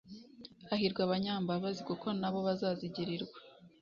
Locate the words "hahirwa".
0.69-1.01